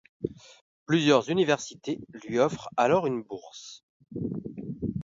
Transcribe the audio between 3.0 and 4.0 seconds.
une bourse.